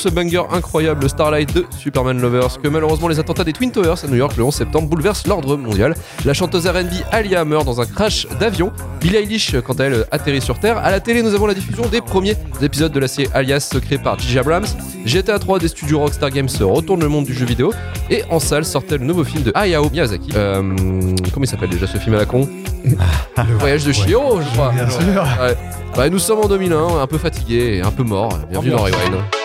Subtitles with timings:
[0.00, 4.06] ce banger incroyable Starlight de Superman Lovers que malheureusement les attentats des Twin Towers à
[4.06, 5.94] New York le 11 septembre bouleversent l'ordre mondial.
[6.24, 8.72] La chanteuse R&B Alia meurt dans un crash d'avion.
[9.00, 10.78] Billie Eilish, quant à elle, atterrit sur Terre.
[10.78, 13.98] À la télé, nous avons la diffusion des premiers épisodes de la série Alias créée
[13.98, 14.38] par J.J.
[14.38, 14.66] Abrams.
[15.04, 17.72] GTA 3 des studios Rockstar Games retourne le monde du jeu vidéo.
[18.08, 20.30] Et en salle sortait le nouveau film de Hayao Miyazaki.
[20.34, 20.62] Euh,
[21.34, 22.48] comment il s'appelle déjà ce film à la con?
[22.84, 24.72] Le voyage de Chihiro, je crois.
[24.72, 25.22] Bien sûr.
[25.42, 25.56] Ouais.
[25.94, 28.38] Bah, nous sommes en 2001, un peu fatigués et un peu morts.
[28.50, 29.39] Bienvenue dans Rewind.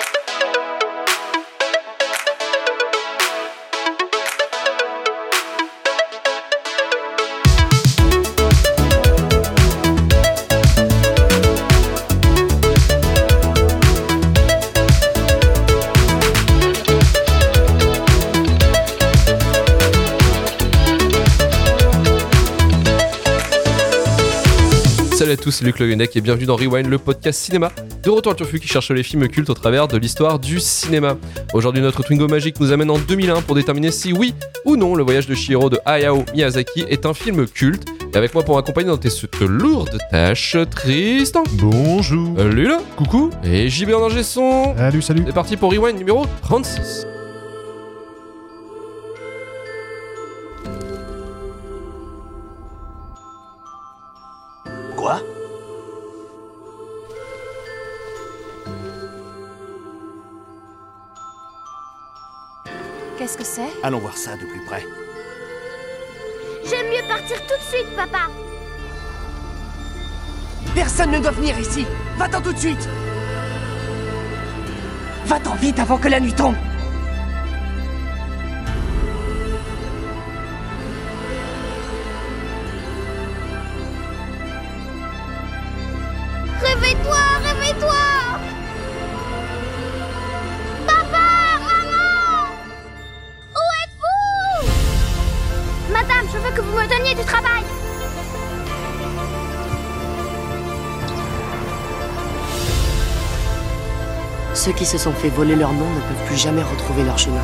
[25.45, 28.59] Tous, c'est Luc Le et bienvenue dans Rewind, le podcast cinéma de Retour à Turfu
[28.59, 31.17] qui cherche les films cultes au travers de l'histoire du cinéma.
[31.53, 34.33] Aujourd'hui, notre Twingo magique nous amène en 2001 pour déterminer si oui
[34.65, 37.85] ou non le voyage de Shihiro de Hayao Miyazaki est un film culte.
[38.11, 42.39] Et avec moi pour m'accompagner dans cette lourde tâche, Tristan, Bonjour.
[42.39, 43.29] euh, Lula Coucou.
[43.43, 44.75] et JB en ingé son.
[44.75, 45.21] Salut, salut.
[45.27, 47.05] C'est parti pour Rewind numéro 36.
[54.95, 55.21] Quoi?
[63.25, 63.73] Qu'est-ce que c'est?
[63.81, 64.85] Allons voir ça de plus près.
[66.63, 68.29] J'aime mieux partir tout de suite, papa.
[70.75, 71.87] Personne ne doit venir ici
[72.19, 72.87] Va-t'en tout de suite
[75.25, 76.53] Va-t'en vite avant que la nuit tombe
[104.65, 107.43] Ceux qui se sont fait voler leur nom ne peuvent plus jamais retrouver leur chemin.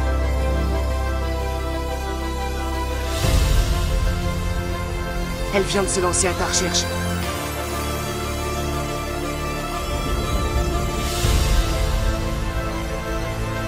[5.53, 6.83] Elle vient de se lancer à ta recherche.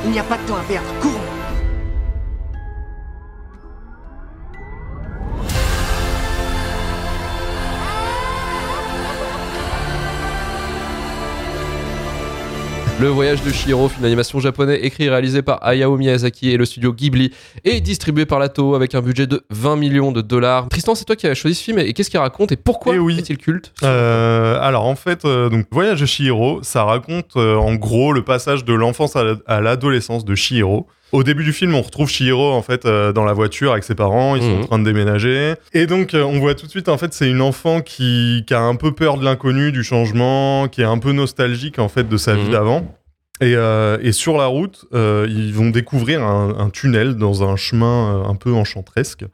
[0.06, 0.88] Il n'y a pas de temps à perdre.
[1.00, 1.23] Courons
[13.04, 16.64] Le voyage de Shihiro, film d'animation japonais écrit et réalisé par Hayao Miyazaki et le
[16.64, 17.34] studio Ghibli
[17.66, 20.70] et distribué par Lato avec un budget de 20 millions de dollars.
[20.70, 23.00] Tristan, c'est toi qui as choisi ce film et qu'est-ce qu'il raconte et pourquoi Eh
[23.00, 23.18] oui.
[23.20, 27.76] est-il culte Euh, alors en fait, euh, donc Voyage de Chihiro, ça raconte euh, en
[27.76, 30.88] gros le passage de l'enfance à la- à l'adolescence de Chihiro.
[31.14, 33.96] Au début du film, on retrouve Chihiro en fait euh, dans la voiture avec ses
[33.96, 34.62] parents, ils sont Mhm.
[34.64, 35.54] en train de déménager.
[35.72, 38.54] Et donc euh, on voit tout de suite en fait c'est une enfant qui, qui
[38.54, 42.10] a un peu peur de l'inconnu, du changement, qui est un peu nostalgique en fait
[42.10, 42.52] de sa vie Mhm.
[42.52, 42.96] d'avant.
[43.42, 48.24] Et, euh, et sur la route, ils vont découvrir un, un tunnel dans un chemin
[48.28, 49.26] un peu enchanteresque.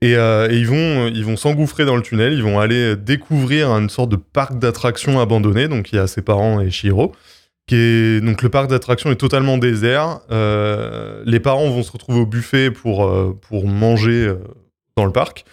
[0.00, 3.70] Et, euh, et ils vont ils vont s'engouffrer dans le tunnel, ils vont aller découvrir
[3.70, 5.68] une sorte de parc d'attractions abandonné.
[5.68, 7.12] Donc il y a ses parents et Shihiro.
[7.70, 10.20] Donc le parc d'attractions est totalement désert.
[10.30, 14.36] Euh, les parents vont se retrouver au buffet pour, euh, pour manger euh,
[14.96, 15.44] dans le parc.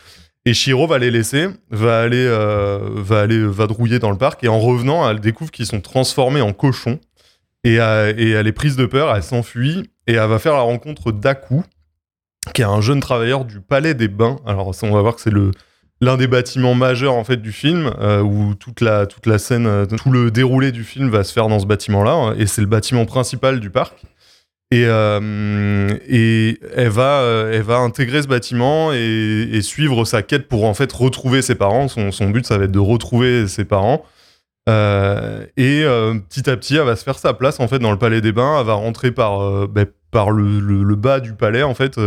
[0.46, 4.44] Et Shihiro va les laisser, va aller, va aller vadrouiller dans le parc.
[4.44, 7.00] Et en revenant, elle découvre qu'ils sont transformés en cochons.
[7.64, 7.78] Et, et
[8.30, 9.90] elle est prise de peur, elle s'enfuit.
[10.06, 11.64] Et elle va faire la rencontre d'Aku,
[12.54, 14.38] qui est un jeune travailleur du Palais des Bains.
[14.46, 15.50] Alors, on va voir que c'est le
[16.02, 19.66] l'un des bâtiments majeurs en fait du film euh, où toute la toute la scène
[19.66, 22.62] euh, tout le déroulé du film va se faire dans ce bâtiment là et c'est
[22.62, 24.02] le bâtiment principal du parc.
[24.72, 30.66] Et euh, et elle va elle va intégrer ce bâtiment et, suivre sa quête pour
[30.66, 31.88] en fait retrouver ses parents.
[31.88, 34.04] Son, son but ça va être de retrouver ses parents.
[34.68, 38.22] Et petit à petit elle va se faire sa place en fait dans le palais
[38.22, 38.60] des bains.
[38.60, 42.00] Elle va rentrer par ben, par le, le- bas du palais en fait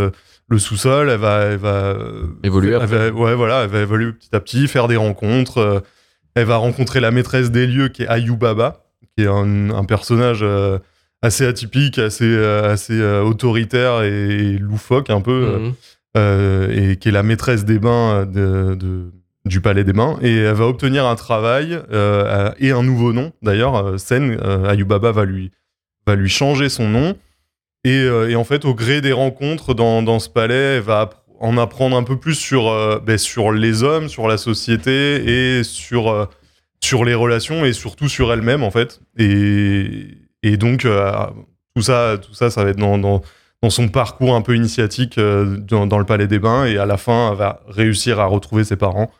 [0.48, 1.96] le sous-sol elle va elle va
[2.42, 3.10] Évoluer elle après.
[3.10, 5.80] va- ouais voilà elle va évoluer petit à petit faire des rencontres euh,
[6.34, 8.84] elle va rencontrer la maîtresse des lieux qui est Ayubaba
[9.16, 10.78] qui est un, un personnage euh,
[11.22, 15.72] assez atypique assez euh, assez autoritaire et, loufoque un peu Mhm.
[16.16, 19.12] euh, et qui est la maîtresse des bains de, de-
[19.44, 21.78] du palais des bains et elle va obtenir un travail
[22.58, 25.52] et un nouveau nom d'ailleurs Sen Ayubaba va lui
[26.06, 27.16] va lui changer son nom
[27.84, 31.10] et, euh, et en fait au gré des rencontres dans, ce palais elle va
[31.40, 35.64] en apprendre un peu plus sur euh, ben, sur les hommes sur la société et
[35.64, 36.26] sur euh,
[36.80, 40.86] sur les relations et surtout sur elle-même en fait et donc
[41.74, 43.22] tout ça, tout ça, ça va être dans, dans,
[43.70, 46.64] son parcours un peu initiatique dans, dans le Palais des Bains.
[46.64, 49.10] Et à la fin, elle va réussir à retrouver ses parents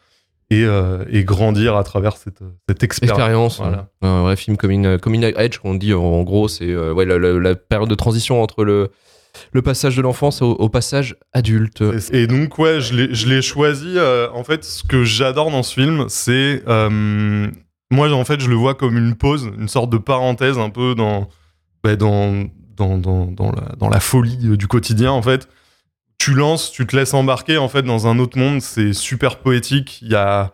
[0.51, 3.59] et, euh, et grandir à travers cette, cette expérience.
[3.59, 3.89] Voilà.
[4.03, 7.39] Un vrai film coming, coming Edge, qu'on dit en, gros, c'est euh, ouais, la, la-
[7.39, 8.91] la période de transition entre le,
[9.53, 11.83] le passage de l'enfance au, au passage adulte.
[12.13, 13.95] Et donc, ouais, je l'ai- choisi.
[13.97, 16.63] euh, en fait, ce que j'adore dans ce film, c'est.
[17.91, 20.95] moi, en fait, je le vois comme une pause, une sorte de parenthèse un peu
[20.95, 21.29] dans,
[21.83, 22.45] bah, dans,
[22.77, 25.49] dans, dans, dans la, dans la folie du quotidien, en fait.
[26.19, 28.61] Tu lances, tu te laisses embarquer, en fait, dans un autre monde.
[28.61, 30.01] C'est super poétique.
[30.03, 30.53] Il y a,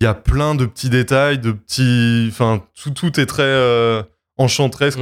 [0.00, 2.26] il y a plein de petits détails, de petits.
[2.30, 4.02] Enfin, tout, tout est très euh,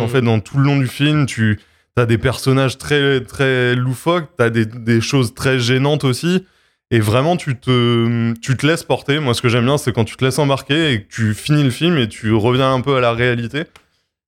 [0.00, 0.08] en Mhm.
[0.10, 1.26] fait, dans tout le long du film.
[1.26, 1.58] Tu
[1.94, 6.44] T'as des personnages très, très loufoques, t'as des, des choses très gênantes aussi.
[6.90, 9.18] Et vraiment, tu te, tu te laisses porter.
[9.18, 11.64] Moi, ce que j'aime bien, c'est quand tu te laisses embarquer et que tu finis
[11.64, 13.60] le film et tu reviens un peu à la réalité.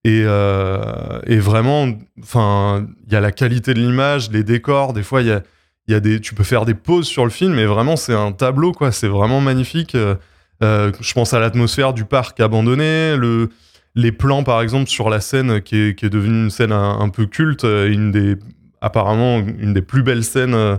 [0.05, 1.89] Et, euh, et vraiment,
[2.23, 4.95] enfin, il y a la qualité de l'image, les décors.
[4.95, 5.43] Des fois, il y a,
[5.89, 8.15] il y a des, tu peux faire des pauses sur le film et vraiment, c'est
[8.15, 8.93] un tableau, quoi.
[8.93, 9.95] C'est vraiment magnifique.
[9.95, 10.15] Euh,
[10.63, 13.49] euh, je pense à l'atmosphère du parc abandonné, le,
[13.95, 17.01] les plans, par exemple, sur la scène qui est, qui est devenue une scène un,
[17.01, 18.37] un peu culte, euh, une des,
[18.81, 20.79] apparemment, une des plus belles scènes,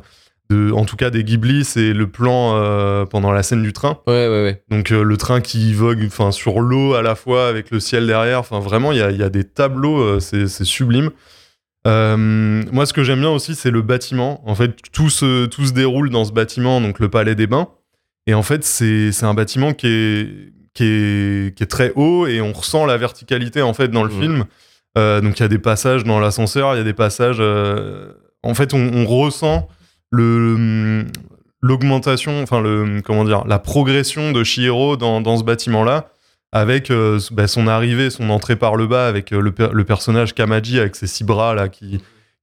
[0.50, 4.00] de, en tout cas des Ghibli, c'est le plan euh, pendant la scène du train.
[4.07, 4.63] Ouais, ouais, ouais.
[4.69, 8.07] Donc euh, le train qui vogue enfin, sur l'eau à la fois avec le ciel
[8.07, 8.39] derrière.
[8.39, 11.11] Enfin, vraiment, il y a, y a des tableaux, euh, c'est c'est sublime.
[11.87, 12.17] Euh,
[12.71, 14.41] moi, ce que j'aime bien aussi, c'est le bâtiment.
[14.47, 17.69] En fait, tout se, tout se déroule dans ce bâtiment, donc le Palais des Bains.
[18.27, 22.41] Et en fait, c'est un bâtiment qui est, qui, est, qui est très haut et
[22.41, 24.45] on ressent la verticalité en fait dans le film.
[24.97, 27.37] Euh, donc il y a des passages dans l'ascenseur, il y a des passages.
[27.39, 28.11] euh,
[28.43, 29.67] en fait, on, on ressent
[30.11, 31.05] le
[31.61, 36.09] l'augmentation, enfin le comment dire, la progression de Shihiro dans, dans ce bâtiment-là,
[36.51, 39.83] avec euh, bah, son arrivée, son entrée par le bas, avec euh, le, per- le
[39.83, 42.01] personnage Kamaji avec ses six bras là qui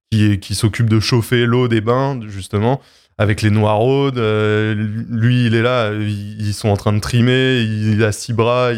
[0.09, 2.79] qui, s'occupe de chauffer l'eau des bains justement,
[3.17, 4.17] avec les noiraudes.
[4.17, 4.73] euh,
[5.09, 8.71] lui, il est là, ils, sont en train de trimer, il a six bras,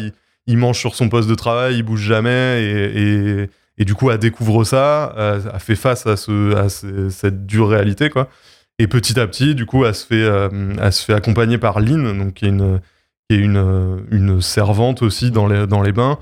[0.46, 3.48] il, mange sur son poste de travail, il bouge jamais et,
[3.78, 5.14] et, du coup, elle découvre ça,
[5.54, 8.28] elle fait face à, ce, à ce- cette dure réalité quoi.
[8.80, 10.28] Et petit à petit, du coup, elle se fait,
[10.82, 12.80] elle se fait accompagner par Lynn, donc qui est une,
[13.30, 16.18] qui est une, euh, une servante aussi dans les, dans les bains.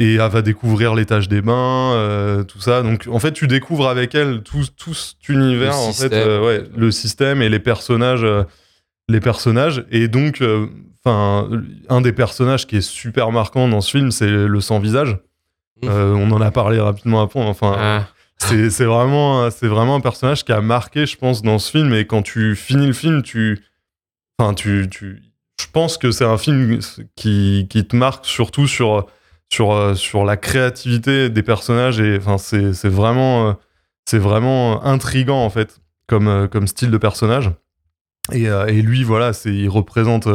[0.00, 2.82] Et elle va découvrir l'étage des bains, euh, tout ça.
[2.82, 6.12] Donc, en fait, tu découvres avec elle tout, tout cet univers, Le en fait, système.
[6.28, 8.24] euh, ouais, le système et les personnages.
[8.24, 8.42] euh,
[9.08, 9.84] les personnages.
[9.90, 10.42] Et donc,
[11.04, 11.48] enfin,
[11.88, 15.18] un des personnages qui est super marquant dans ce film, c'est le sans-visage.
[15.82, 15.88] Mmh.
[15.88, 17.40] On en a parlé rapidement après.
[17.40, 18.08] Enfin, Ah,
[18.38, 21.92] c'est c'est vraiment, c'est vraiment un personnage qui a marqué, je pense, dans ce film.
[21.92, 23.58] Et quand tu finis le film, tu,
[24.38, 25.22] enfin, tu, tu,
[25.60, 26.78] je pense que c'est un film
[27.16, 29.06] qui, qui te marque surtout sur,
[29.52, 32.00] sur, sur la créativité des personnages.
[32.00, 33.52] Et enfin, c'est vraiment, euh,
[34.06, 37.50] c'est vraiment intrigant en fait, comme, euh, comme style de personnage.
[38.32, 40.28] Et, euh, et lui, voilà, il représente,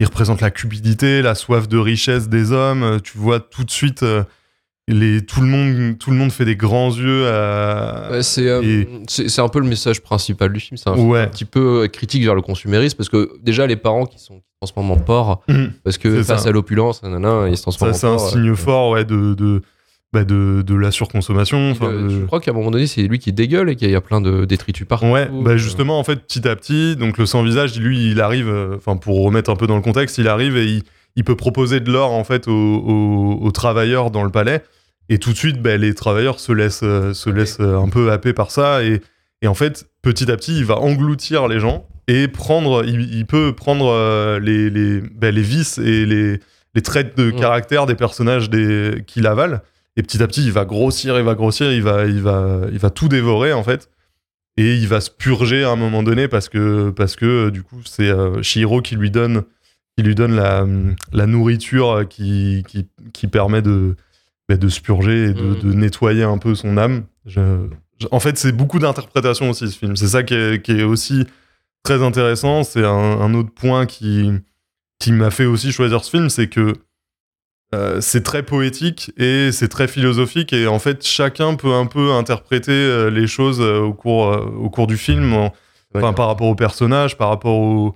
[0.00, 3.00] il représente la cupidité, la soif de richesse des hommes.
[3.02, 4.04] Tu vois tout de suite.
[4.88, 8.60] les, tout, le monde, tout le monde fait des grands yeux à, ouais, c'est euh,
[8.62, 10.76] et- un peu le message principal du film.
[10.76, 11.20] C'est un Ouais.
[11.20, 14.92] un petit peu critique vers le consumérisme parce que déjà, les parents qui sont transforment
[14.92, 15.72] en porc Mhm.
[15.84, 16.48] parce que face ça.
[16.48, 18.30] à l'opulence, nanana, ils se transforment Ça, en c'est un porc.
[18.30, 19.62] signe euh, fort ouais, de, de,
[20.12, 21.72] bah, de, de la surconsommation.
[21.74, 23.96] il, de- Je crois qu'à un moment donné, c'est lui qui dégueule et qu'il y
[23.96, 25.06] a plein de détritus partout.
[25.06, 28.48] Ouais, bah Euh, justement, en fait, petit à petit, donc le sans-visage, lui, il arrive,
[28.48, 30.82] euh, enfin, pour remettre un peu dans le contexte, il arrive et il,
[31.16, 34.62] il peut proposer de l'or, en fait, aux, aux- aux travailleurs dans le palais.
[35.08, 38.32] Et tout de suite, bah, les travailleurs se laissent, euh, se laissent un peu happer
[38.32, 38.84] par ça.
[38.84, 39.00] Et,
[39.42, 43.26] et en fait, petit à petit, il va engloutir les gens et prendre, il, il
[43.26, 46.40] peut prendre euh, les, les, bah, les vices et les,
[46.74, 47.36] les traits de Mm.
[47.40, 49.62] caractère des personnages des, qu'il avale.
[49.96, 52.78] Et petit à petit, il va grossir, il va grossir, il va, il va, il
[52.78, 53.88] va tout dévorer, en fait
[54.58, 57.62] et il va se purger à un moment donné parce que parce que euh, du
[57.62, 59.44] coup c'est euh, Shihiro qui lui donne
[59.96, 63.96] qui lui donne la, hum, la nourriture euh, qui, qui, qui permet de
[64.50, 65.58] bah, de se purger et de, Mhm.
[65.60, 67.04] de nettoyer un peu son âme.
[67.24, 67.66] Je-
[67.98, 69.96] je- en fait, c'est beaucoup d'interprétation aussi ce film.
[69.96, 71.24] C'est ça qui est, qui est aussi
[71.82, 72.64] très intéressant.
[72.64, 74.30] C'est un, un autre point qui
[74.98, 76.74] qui m'a fait aussi choisir ce film, c'est que
[77.74, 82.12] euh, c'est très poétique et c'est très philosophique et en fait chacun peut un peu
[82.12, 84.26] interpréter euh, les choses euh, au cours
[84.60, 85.50] au cours du film en- ouais.
[85.96, 87.94] enfin, par rapport aux personnages par rapport aux,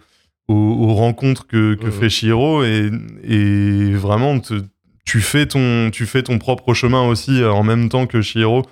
[0.49, 2.91] rencontres que, que fait Shihiro et,
[3.23, 4.65] et vraiment te-
[5.05, 8.63] tu fais ton tu fais ton propre chemin aussi en même temps que Shihiro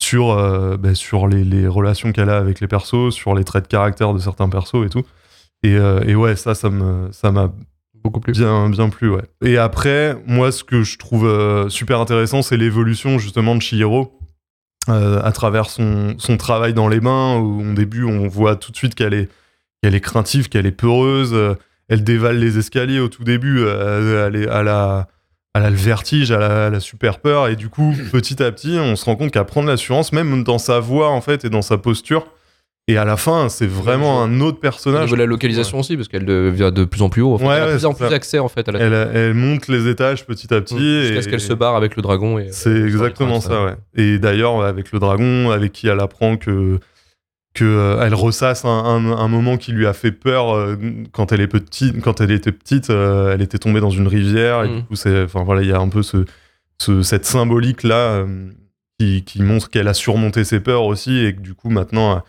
[0.00, 3.64] sur euh, bah, sur les, les relations qu'elle a avec les persos sur les traits
[3.64, 5.04] de caractère de certains persos et tout
[5.62, 7.52] et, euh, et ouais ça ça me ça m'a
[8.04, 8.32] beaucoup plus.
[8.38, 9.24] Bien, bien plus, ouais.
[9.44, 14.16] Et après, moi, ce que je trouve euh, super intéressant, c'est l'évolution justement de Chihiro.
[14.88, 18.70] euh, à travers son, son travail dans les mains, où au début on voit tout
[18.70, 19.28] de suite qu'elle est,
[19.82, 21.34] qu'elle est craintive, qu'elle est peureuse,
[21.88, 25.08] elle dévale les escaliers au tout début, elle, est, elle, a,
[25.56, 28.50] elle a le vertige, elle a, elle a super peur, et du coup petit à
[28.52, 31.50] petit on se rend compte qu'à prendre l'assurance, même dans sa voix en fait et
[31.50, 32.26] dans sa posture,
[32.88, 35.04] et à la fin c'est vraiment un autre Au personnage.
[35.04, 37.34] niveau de la localisation aussi, parce qu'elle devient de plus en plus haut.
[37.34, 37.46] En fait.
[37.46, 38.14] Ouais, elle a de ouais, plus en plus ça.
[38.14, 40.78] accès en fait à la Elle, elle monte les étages petit à petit.
[41.02, 42.38] jusqu'à et- ce qu'elle se barre avec le dragon.
[42.38, 43.74] et- C'est euh, exactement traces, ça, ouais.
[43.96, 46.78] Et d'ailleurs, avec le dragon, avec qui elle apprend que,
[47.56, 50.76] que euh, elle ressasse un, un- un moment qui lui a fait peur euh,
[51.12, 54.62] quand elle est petite, quand elle était petite, euh, elle était tombée dans une rivière.
[54.64, 54.76] Et Mhm.
[54.76, 56.24] du coup, c'est, enfin voilà, il y a un peu ce,
[56.78, 58.24] ce- cette symbolique là
[59.00, 62.22] qui, qui montre qu'elle a surmonté ses peurs aussi et que du coup maintenant,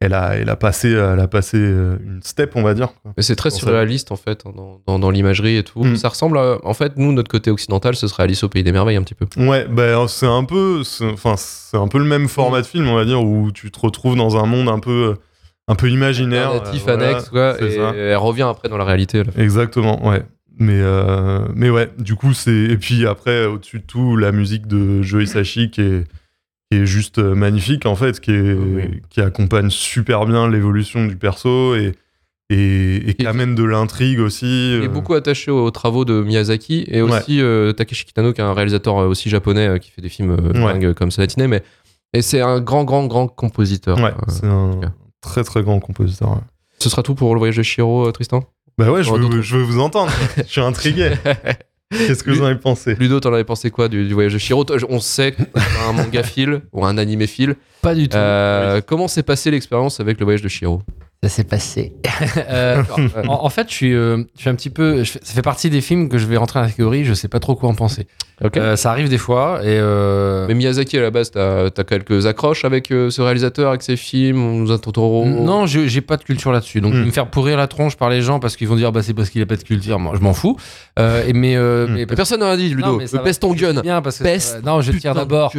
[0.00, 2.88] elle a, elle a passé, elle a passé euh, une step, on va dire.
[3.16, 3.58] Mais c'est très ça.
[3.58, 5.84] surréaliste en fait hein, dans, dans- dans l'imagerie et tout.
[5.84, 5.96] Mm.
[5.96, 8.72] Ça ressemble à, en fait, nous, notre côté occidental, ce serait Alice au pays des
[8.72, 9.26] merveilles un petit peu.
[9.36, 12.94] Ouais, ben c'est un peu, enfin c'est un peu le même format de film, on
[12.96, 15.16] va dire, où tu te retrouves dans un monde un peu,
[15.68, 16.50] un peu imaginaire.
[16.52, 17.92] Euh, voilà, annexe, quoi, et ça.
[17.94, 19.22] elle revient après dans la réalité.
[19.22, 19.30] là.
[19.36, 20.22] Exactement, ouais.
[20.58, 22.50] Mais, euh, mais ouais, du coup, c'est.
[22.52, 26.04] Et puis après, au-dessus de tout, la musique de Joe Hisaishi qui est,
[26.70, 29.00] qui est juste euh, magnifique, en fait, qui, est, Oui.
[29.10, 31.94] qui accompagne super bien l'évolution du perso et,
[32.48, 34.76] et, et qui amène de l'intrigue aussi.
[34.76, 34.88] Il est euh.
[34.88, 37.10] beaucoup attaché aux travaux de Miyazaki et Ouais.
[37.18, 40.36] aussi euh, Takeshi Kitano, qui est un réalisateur aussi japonais euh, qui fait des films
[40.54, 40.94] Ouais.
[40.94, 41.62] comme Salatine, mais
[42.12, 43.98] et c'est un grand, grand, grand compositeur.
[43.98, 44.80] Ouais, Euh, c'est un
[45.20, 46.30] très très grand compositeur.
[46.30, 46.40] ouais.
[46.80, 48.44] ce sera tout pour le voyage de Shiro, Tristan?
[48.78, 50.10] Bah ouais, je veux, je veux vous entendre.
[50.36, 51.10] je suis intrigué.
[51.90, 52.94] Qu'est-ce que vous en avez pensé?
[52.94, 55.42] Ludo, t'en avais pensé quoi du, du voyage de Shiro Toi, On sait que
[55.88, 57.56] un manga fil ou un animé fil.
[57.82, 58.16] Pas du tout.
[58.16, 60.82] Euh, Comment s'est passée l'expérience avec le voyage de Shiro?
[61.22, 61.92] Ça s'est passé.
[62.50, 62.82] Euh,
[63.28, 65.04] en, en fait, je suis, euh, je suis un petit peu.
[65.04, 67.02] je ça fait partie des films que je vais rentrer dans la catégorie.
[67.04, 68.06] Je sais pas trop quoi en penser.
[68.56, 69.68] Euh, ça arrive des fois et.
[69.68, 73.80] euh, Mais Miyazaki, à la base, t'as as quelques accroches avec euh, ce réalisateur, avec
[73.82, 76.82] ses films, Totoro Non, je- j'ai pas de culture là-dessus.
[76.82, 77.04] Donc, Hmm.
[77.06, 79.30] me faire pourrir la tronche par les gens parce qu'ils vont dire bah, c'est parce
[79.30, 79.98] qu'il a pas de culture.
[79.98, 80.58] Moi, je m'en fous.
[80.98, 81.92] Euh, et mais, euh, Hmm.
[81.94, 83.00] mais- Mais personne n'a dit, Ludo.
[83.24, 83.80] Pèse ton gun.
[83.80, 85.54] Bien parce que Peste, euh, non, je tire d'abord.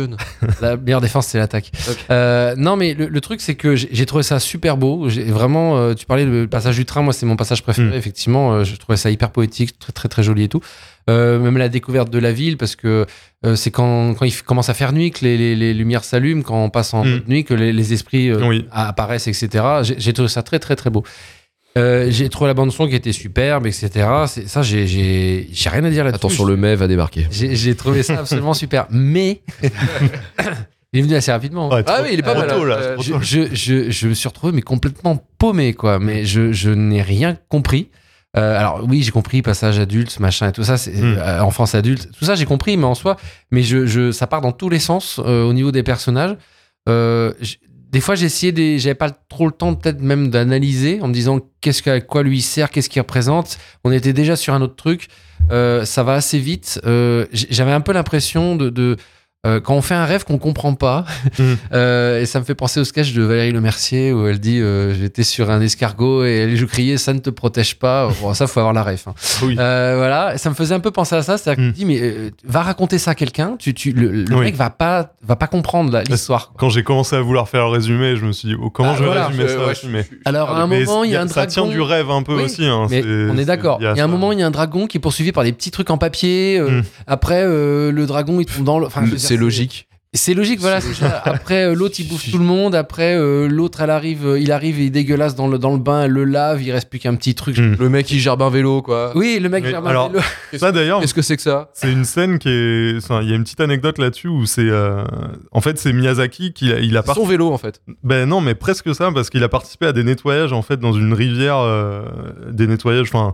[0.61, 1.71] La meilleure défense, c'est l'attaque.
[2.11, 5.09] Euh, non, mais le, le truc, c'est que j'ai j'ai trouvé ça super beau.
[5.09, 7.01] J'ai vraiment, euh, tu parlais du passage du train.
[7.01, 7.89] Moi, c'est mon passage préféré.
[7.89, 7.93] Mm.
[7.93, 10.61] Effectivement, euh, je trouvais ça hyper poétique, très, très, très joli et tout.
[11.09, 13.05] Euh, même la découverte de la ville, parce que
[13.45, 16.43] euh, c'est quand, quand il commence à faire nuit que les, les- les lumières s'allument,
[16.43, 17.09] quand on passe en Mm.
[17.11, 18.65] mode nuit, que les, les esprits euh, Oui.
[18.71, 19.63] apparaissent, etc.
[19.97, 21.03] J'ai trouvé ça très, très, très beau.
[21.77, 23.89] Euh, j'ai trouvé la bande son qui était superbe, etc.
[24.45, 26.17] Ça, j'ai- j'ai j'ai rien à dire là-dessus.
[26.17, 27.27] Attention, le mai va débarquer.
[27.31, 28.87] J'ai trouvé ça absolument super.
[28.89, 29.41] Mais
[30.93, 31.69] il est venu assez rapidement.
[31.69, 34.07] Ouais, Ah oui, il est pas mal, tôt, là, euh, trop Je, je, je, je
[34.07, 35.99] me suis retrouvé mais complètement paumé quoi.
[35.99, 37.89] Mais je, je n'ai rien compris.
[38.37, 41.17] Euh, alors oui, j'ai compris passage adulte, machin et tout ça, c'est Hmm.
[41.17, 43.17] euh, enfance adulte, tout ça j'ai compris, mais en soi,
[43.51, 46.37] mais je, je, ça part dans tous les sens euh, au niveau des personnages.
[47.91, 51.13] Des fois, j'ai essayé, des, j'avais pas trop le temps peut-être même d'analyser en me
[51.13, 53.57] disant qu'est-ce que, à quoi lui sert, qu'est-ce qu'il représente.
[53.83, 55.09] On était déjà sur un autre truc.
[55.49, 56.79] Ça va assez vite.
[57.33, 58.95] J'avais un peu l'impression de, de
[59.47, 61.05] euh, quand on fait un rêve qu'on comprend pas.
[61.73, 64.93] Euh, et ça me fait penser au sketch de Valérie Lemercier où elle dit euh,
[64.93, 68.09] j'étais sur un escargot et elle je criais ça ne te protège pas.
[68.21, 69.07] Bon, ça faut avoir la ref.
[69.07, 69.13] hein.
[69.43, 69.55] Oui.
[69.55, 71.37] Voilà, ça me faisait un peu penser à ça.
[71.37, 71.73] C'est-à-dire que Mm.
[71.73, 74.45] tu dis mais va raconter ça à quelqu'un, tu, tu, le, le Oui.
[74.45, 76.51] mec va pas va pas comprendre l'histoire.
[76.57, 78.95] Quand j'ai commencé à vouloir faire le résumé, je me suis dit, oh, comment Ah,
[78.95, 79.27] je vais voilà.
[79.27, 80.05] résumer ça ouais, je- mais...
[80.25, 81.51] Alors à un mais moment il y a un ça dragon.
[81.51, 82.65] tient du rêve un peu Oui, aussi.
[82.65, 83.77] hein, Mais on est d'accord.
[83.79, 84.07] Il y a un ça.
[84.07, 86.57] moment, il y a un dragon qui est poursuivi par des petits trucs en papier.
[86.59, 86.83] euh, Mm.
[87.07, 88.87] Après, le dragon, il tombe dans le.
[89.31, 89.87] C'est logique.
[90.13, 90.81] C'est logique, voilà.
[90.81, 91.21] c'est ça.
[91.23, 92.75] Après, euh, l'autre, il bouffe tout le monde.
[92.75, 95.77] Après, euh, l'autre, elle arrive, euh, il arrive, il est dégueulasse dans le, dans le
[95.77, 97.57] bain, elle le lave, il reste plus qu'un petit truc.
[97.57, 97.75] Mm.
[97.79, 99.13] Le mec, il gerbe un vélo, quoi.
[99.15, 100.19] Oui, le mec, Mais gerbe un vélo.
[100.57, 102.97] Ça d'ailleurs, Qu'est-ce que c'est que ça c'est une scène qui est...
[102.97, 104.67] enfin, Il y a une petite anecdote là-dessus où c'est...
[104.67, 105.05] euh,
[105.53, 107.81] En fait, c'est Miyazaki qui a, il a Son vélo, en fait.
[108.03, 110.91] Ben non, mais presque ça, parce qu'il a participé à des nettoyages en fait dans
[110.91, 112.03] une rivière, euh,
[112.51, 113.07] des nettoyages.
[113.13, 113.33] Enfin,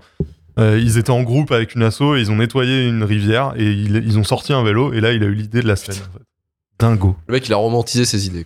[0.59, 3.65] euh, ils étaient en groupe avec une asso et ils ont nettoyé une rivière et
[3.71, 5.95] ils, ils ont sorti un vélo et là il a eu l'idée de la scène.
[5.95, 6.23] En fait.
[6.79, 7.15] Dingo.
[7.27, 8.43] Le mec, il a romantisé ses idées.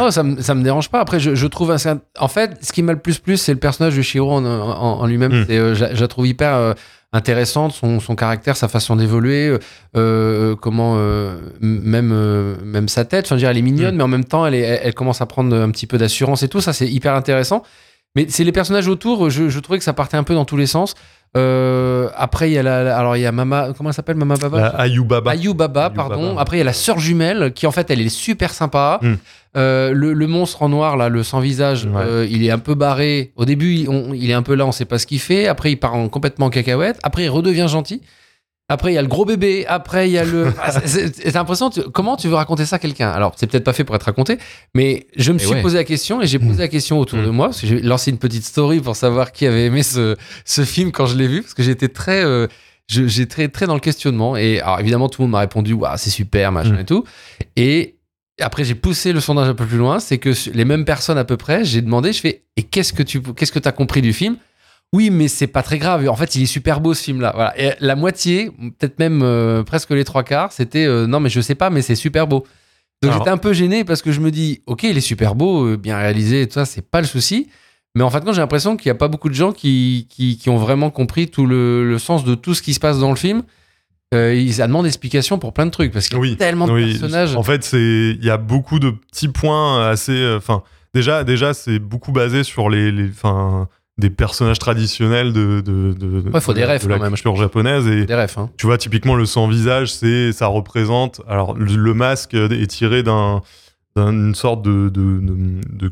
[0.00, 1.00] Oh, ça, me, ça me dérange pas.
[1.00, 1.70] Après, je, je trouve.
[1.70, 4.44] un- En fait, ce qui m'a le plus plu, c'est le personnage de Shiro en,
[4.44, 5.32] en- en lui-même.
[5.32, 5.46] Mm.
[5.48, 6.74] Euh, je, la- je la trouve hyper euh,
[7.14, 9.56] intéressante, son, son caractère, sa façon d'évoluer,
[9.96, 13.24] euh, comment euh, même euh, même sa tête.
[13.24, 14.94] Enfin, je veux dire, elle est mignonne, mais en même temps, elle, est, elle, elle
[14.94, 16.60] commence à prendre un petit peu d'assurance et tout.
[16.60, 17.62] Ça, c'est hyper intéressant.
[18.14, 19.30] Mais c'est les personnages autour.
[19.30, 20.94] Je, je trouvais que ça partait un peu dans tous les sens.
[21.36, 23.68] Euh, après, il y a la, alors il y a Mama.
[23.76, 24.68] Comment elle s'appelle, Mama Baba?
[24.78, 25.30] Ayubaba.
[25.32, 26.28] Ayou Baba, Ayou pardon.
[26.30, 26.40] Baba.
[26.40, 28.98] Après, il y a la sœur jumelle qui, en fait, elle est super sympa.
[29.02, 29.14] Mm.
[29.56, 32.02] Euh, le, le monstre en noir, là, le sans visage, Ouais.
[32.04, 33.32] euh, il est un peu barré.
[33.36, 35.46] Au début, il, on- il est un peu là, on sait pas ce qu'il fait.
[35.48, 36.98] Après, il part en, complètement en cacahuète.
[37.02, 38.02] Après, il redevient gentil.
[38.70, 39.64] Après, il y a le gros bébé.
[39.66, 40.52] Après, il y a le.
[40.62, 41.10] Ah, c'est-
[41.72, 43.10] tu- Comment tu veux raconter ça à quelqu'un?
[43.10, 44.36] Alors, c'est peut-être pas fait pour être raconté,
[44.74, 45.62] mais je me Et suis ouais.
[45.62, 47.24] posé la question et j'ai posé la question autour Mm.
[47.24, 47.46] de moi.
[47.46, 50.92] Parce que j'ai lancé une petite story pour savoir qui avait aimé ce, ce film
[50.92, 52.22] quand je l'ai vu, parce que j'étais très.
[52.24, 52.46] euh,
[52.90, 55.98] j'ai très très dans le questionnement et alors évidemment tout le monde m'a répondu waouh
[55.98, 56.78] c'est super machin Mm.
[56.80, 57.04] et tout
[57.54, 57.96] et
[58.40, 61.24] après j'ai poussé le sondage un peu plus loin c'est que les mêmes personnes à
[61.26, 64.14] peu près j'ai demandé je fais et qu'est-ce que tu qu'est-ce que t'as compris du
[64.14, 64.36] film?
[64.94, 66.08] Oui, mais c'est pas très grave.
[66.08, 67.32] En fait, il est super beau ce film-là.
[67.34, 67.60] Voilà.
[67.60, 71.40] Et la moitié, peut-être même euh, presque les trois quarts, c'était euh, non, mais je
[71.40, 72.46] sais pas, mais c'est super beau.
[73.02, 75.66] Donc j'étais un peu gêné parce que je me dis, ok, il est super beau,
[75.66, 77.48] euh, bien réalisé, et tout ça, c'est pas le souci.
[77.94, 80.06] Mais en fin de compte, j'ai l'impression qu'il y a pas beaucoup de gens qui,
[80.10, 82.98] qui, qui ont vraiment compris tout le, le sens de tout ce qui se passe
[82.98, 83.42] dans le film.
[84.14, 86.72] Euh, ça demande explication pour plein de trucs parce qu'il y a Oui, tellement de
[86.92, 87.36] personnages.
[87.36, 90.34] En fait, il y a beaucoup de petits points assez.
[90.36, 90.62] Enfin,
[90.94, 93.10] déjà, déjà, c'est beaucoup basé sur les,
[93.98, 95.60] des personnages traditionnels de.
[95.60, 98.06] de, de Ouais, faut de des la- refs, de la quand même, culture japonaise et
[98.06, 98.48] Des refs, hein.
[98.56, 101.20] tu vois typiquement le sans visage, c'est ça représente.
[101.28, 103.42] Alors le, le masque est tiré d'un
[103.96, 105.90] d'une sorte de de,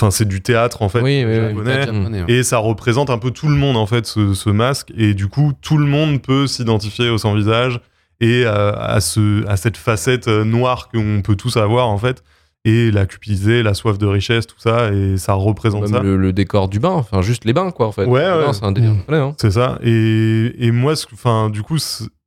[0.00, 2.22] Enfin, c'est du théâtre en fait oui, oui, oui, japonais.
[2.22, 2.32] ouais.
[2.32, 5.26] Et ça représente un peu tout le monde en fait ce, ce masque et du
[5.26, 7.80] coup tout le monde peut s'identifier au sans visage
[8.20, 12.22] et euh, à ce à cette facette euh, noire qu'on peut tous avoir en fait
[12.68, 16.00] et la cupidité, la soif de richesse, tout ça et ça représente Même ça.
[16.00, 18.04] le, le décor du bain, enfin juste les bains, quoi, en fait.
[18.04, 18.52] Ouais, ouais.
[18.52, 18.92] C'est un délire.
[19.08, 19.14] Mm.
[19.14, 19.34] hein.
[19.40, 19.78] C'est ça.
[19.82, 21.76] Et, et moi, ce- enfin, du coup,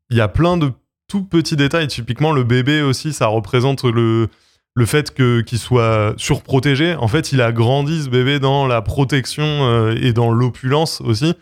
[0.09, 0.71] il y a plein de
[1.07, 1.87] tout petits détails.
[1.87, 4.27] Typiquement, le bébé aussi, ça représente le,
[4.75, 6.95] le fait que qu'il soit surprotégé.
[6.95, 11.33] En fait, il a grandi ce bébé dans la protection euh, et dans l'opulence aussi.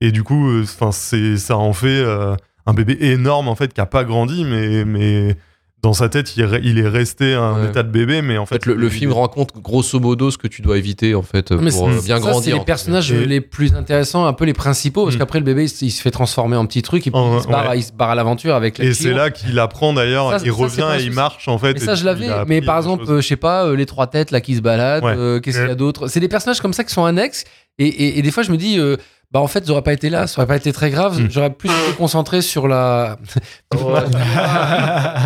[0.00, 2.34] Et du coup, euh, enfin, c'est ça en fait euh,
[2.66, 5.36] un bébé énorme en fait qui a pas grandi, mais mais
[5.82, 7.68] dans sa tête, il, est re- il est resté un Ouais.
[7.68, 10.36] état de bébé, mais en En fait, le, le il- film raconte grosso modo ce
[10.36, 12.52] que tu dois éviter, en fait, Mais pour c'est- euh, bien ça, grandir.
[12.54, 15.18] C'est les personnages Et- les plus intéressants, un peu les principaux, parce Mm.
[15.20, 17.38] qu'après le bébé il, se- il se fait transformer en petit truc et puis En-
[17.38, 17.78] il, se barre, ouais.
[17.78, 20.88] il se barre à l'aventure avec la Et c'est là qu'il apprend d'ailleurs, il revient
[20.98, 21.74] et il marche en fait.
[21.74, 22.28] Mais et ça, je l'avais.
[22.48, 25.04] Mais par exemple, euh, je sais pas, euh, les trois têtes là qui se baladent,
[25.04, 25.14] Ouais.
[25.16, 26.08] euh, qu'est-ce qu'il y a d'autre?
[26.08, 27.44] C'est des personnages comme ça qui sont annexes.
[27.80, 28.96] Et, et- et des fois, je me dis, euh,
[29.30, 31.20] bah en fait, j'aurais pas été là, ça aurait pas été très grave.
[31.20, 31.30] Mm.
[31.30, 33.18] J'aurais plus été concentré sur la.
[33.74, 33.86] Vous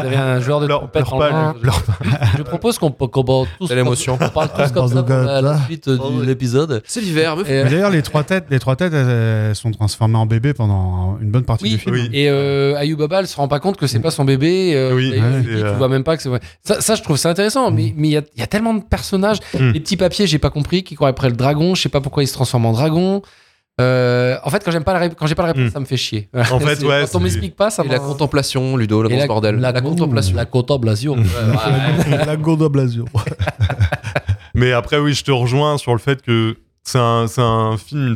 [0.06, 1.82] avez un joueur de trompette lui, pleure
[2.36, 3.70] Je propose qu'on qu'on parle tous.
[3.72, 4.18] L'émotion.
[4.20, 6.82] On parle tous comme ça pour la, la suite euh, de l'épisode.
[6.84, 10.52] C'est l'hiver, Mais D'ailleurs, les trois têtes, les trois têtes, elles, sont transformées en bébé
[10.52, 11.94] pendant une bonne partie Oui, du film.
[11.94, 12.10] oui.
[12.12, 14.72] Et euh, Ayou Baba, elle se rend pas compte que c'est pas son bébé.
[14.74, 16.30] euh, Oui, d'ailleurs, ouais, tu euh, vois même pas que c'est.
[16.64, 17.70] Ça, ça, je trouve ça intéressant.
[17.70, 19.38] Mais mais il y, y a tellement de personnages.
[19.54, 19.70] Mm.
[19.70, 21.74] Les petits papiers, j'ai pas compris qui courent après le dragon.
[21.76, 23.22] Je sais pas pourquoi il se transforme en dragon.
[23.80, 25.72] Euh, en fait, quand j'aime pas la quand j'ai pas la réponse, Mm.
[25.72, 26.28] ça me fait chier.
[26.34, 29.56] En fait, ouais, Quand on m'explique pas, ça Et la contemplation, Ludo, dans ce bordel.
[29.56, 30.36] La, contemplation.
[30.36, 31.16] La contemplation.
[32.26, 33.06] La Blasio.
[34.54, 38.14] Mais après, oui, je te rejoins sur le fait que c'est un, c'est un film,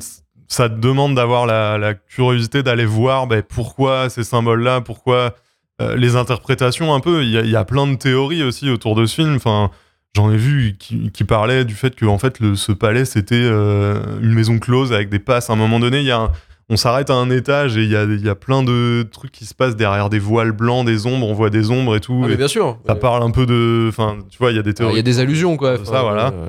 [0.49, 5.35] ça te demande d'avoir la, la curiosité d'aller voir ben, pourquoi ces symboles-là, pourquoi
[5.81, 7.23] euh, les interprétations un peu.
[7.25, 9.37] Il y, y a plein de théories aussi autour de ce film.
[9.37, 9.71] Enfin,
[10.15, 13.35] j'en ai vu qui, qui parlaient du fait que en fait, le, ce palais, c'était
[13.35, 15.51] euh, une maison close avec des passes.
[15.51, 16.33] À un moment donné, il y a un-
[16.69, 19.31] on s'arrête à un étage et il y a, il y a plein de trucs
[19.31, 22.23] qui se passent derrière des voiles blancs, des ombres, on voit des ombres et tout.
[22.25, 22.79] Ah, mais et bien sûr.
[22.87, 23.87] ça parle un peu de.
[23.89, 24.97] Enfin, tu vois, il y a des Il théories.
[24.97, 25.77] y a des allusions, quoi.
[25.85, 26.33] Ça, voilà.
[26.33, 26.49] euh,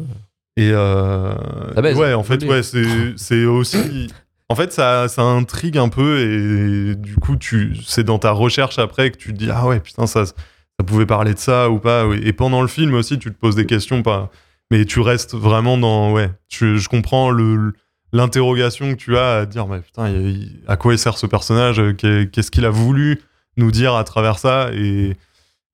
[0.58, 1.36] Et euh,
[1.76, 1.98] Ça baise.
[1.98, 4.08] ouais, en fait, ouais, c'est aussi.
[4.50, 8.80] En fait, ça, ça intrigue un peu et du coup, tu, c'est dans ta recherche
[8.80, 10.24] après que tu te dis ah ouais putain ça,
[10.80, 12.06] ça pouvait parler de ça ou pas.
[12.24, 14.30] Et pendant le film aussi, tu te poses des questions pas,
[14.72, 16.30] mais tu restes vraiment dans ouais.
[16.50, 17.74] Tu, je comprends le
[18.13, 21.26] l'interrogation que tu as à dire mais putain il- il- à quoi il sert ce
[21.26, 23.20] personnage Qu'est- Qu'est-ce qu'il a voulu
[23.58, 25.18] nous dire à travers ça et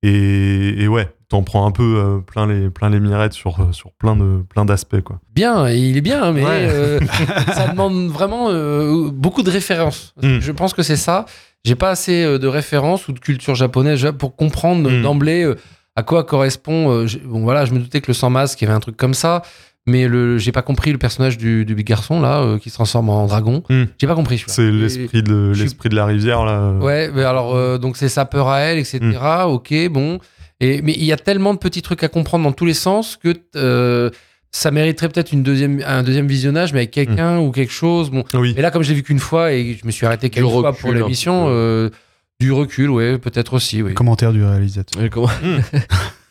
[0.02, 3.72] et, et ouais, t'en prends un peu euh, plein les plein les mirettes sur euh,
[3.72, 5.20] sur plein de plein d'aspects quoi.
[5.34, 6.66] Bien, il est bien, mais Ouais.
[6.68, 7.00] euh,
[7.54, 10.12] ça demande vraiment euh, beaucoup de références.
[10.22, 10.40] Mm.
[10.40, 11.24] Je pense que c'est ça.
[11.64, 15.02] J'ai pas assez euh, de références ou de culture japonaise pour comprendre Mm.
[15.02, 15.56] d'emblée euh,
[15.96, 16.90] à quoi correspond.
[16.90, 18.96] euh, bon, voilà, je me doutais que le sans masque, il y avait un truc
[18.96, 19.42] comme ça,
[19.86, 22.74] mais le, j'ai pas compris le personnage du, du big garçon là euh, qui se
[22.74, 23.62] transforme en dragon.
[23.70, 23.84] Mm.
[23.98, 24.42] J'ai pas compris.
[24.46, 26.72] C'est l'esprit de l'esprit de la rivière là.
[26.80, 28.98] Ouais, mais alors euh, donc c'est sa peur à elle, etc.
[29.00, 29.46] Mm.
[29.46, 30.18] Ok, bon.
[30.60, 33.16] Et mais il y a tellement de petits trucs à comprendre dans tous les sens
[33.22, 34.10] que euh,
[34.56, 37.42] ça mériterait peut-être une deuxième, un deuxième visionnage, mais avec quelqu'un Mm.
[37.42, 38.10] ou quelque chose.
[38.10, 38.22] Bon.
[38.34, 38.52] Oui.
[38.54, 40.72] Mais là, comme je l'ai vu qu'une fois et je me suis arrêté quelques fois
[40.72, 41.90] pour l'émission, euh,
[42.38, 43.94] du recul, ouais, peut-être aussi, oui.
[43.94, 45.02] Commentaire du réalisateur.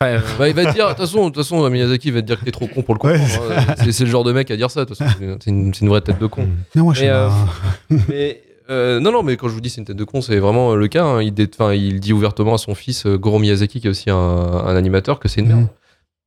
[0.00, 2.20] Ouais, euh, Bah, il va te dire, de toute façon, de toute façon, Miyazaki va
[2.20, 3.18] te dire que t'es trop con pour le Ouais.
[3.18, 3.52] comprendre.
[3.68, 3.74] hein.
[3.90, 4.80] C'est le genre de mec à dire ça.
[4.80, 5.14] de toute façon.
[5.42, 6.46] C'est une, vraie tête de con.
[6.74, 7.28] Non, moi, je Mais, euh.
[8.08, 10.38] Mais euh, non, non, mais quand je vous dis c'est une tête de con, c'est
[10.38, 11.04] vraiment le cas.
[11.04, 11.22] hein.
[11.22, 14.10] Il, dé- enfin, il dit ouvertement à son fils, euh, Goro Miyazaki, qui est aussi
[14.10, 15.60] un, un animateur, que c'est une merde.
[15.60, 15.68] Mhm.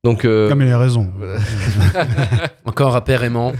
[0.08, 1.10] Donc, euh, Comme il a raison.
[2.64, 3.52] Encore apparemment.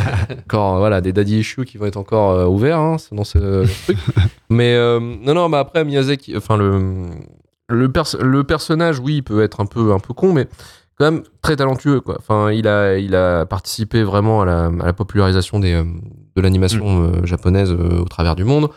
[0.46, 3.24] encore, euh, voilà, des daddy issues qui vont être encore euh, ouverts hein, c'est dans
[3.24, 3.96] ce truc.
[4.48, 7.06] Mais euh, non, non, mais après, Miyazaki, enfin, le,
[7.68, 10.46] le, pers- le personnage, oui, il peut être un peu, un peu con, mais
[10.98, 12.16] quand même très talentueux, quoi.
[12.18, 15.84] Enfin, il a, il a participé vraiment à la, à la popularisation des, euh,
[16.36, 18.68] de l'animation euh, japonaise euh, au travers du monde.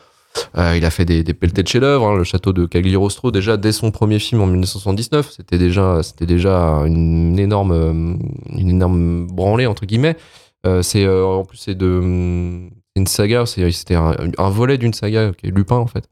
[0.57, 3.57] Euh, il a fait des, des pelletés de chefs-d'œuvre, hein, le château de Cagliostro, déjà
[3.57, 8.19] dès son premier film en 1979, c'était déjà, c'était déjà une énorme,
[8.55, 10.17] une énorme branlée entre guillemets.
[10.65, 12.01] Euh, c'est euh, en plus c'est de
[12.95, 16.09] une saga, c'était un, un volet d'une saga qui est Lupin en fait.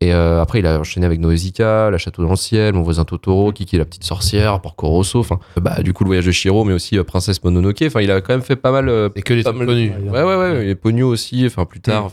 [0.00, 3.52] Et après il a enchaîné avec Nausicaa, La Château dans le ciel, Mon voisin Totoro,
[3.52, 6.74] Kiki la petite sorcière, Porco Rosso, enfin bah du coup le voyage de Shiro, mais
[6.74, 7.84] aussi Princesse Mononoke.
[7.86, 9.10] Enfin il a quand même fait pas mal.
[9.14, 9.92] Et que les pas trucs connus.
[10.10, 12.10] Ouais ouais ouais, et Ponyo aussi, enfin plus tard.